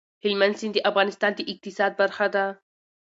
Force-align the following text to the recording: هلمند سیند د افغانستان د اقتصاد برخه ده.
هلمند 0.23 0.55
سیند 0.59 0.73
د 0.75 0.79
افغانستان 0.89 1.31
د 1.35 1.39
اقتصاد 1.51 1.91
برخه 2.01 2.27
ده. 2.35 2.45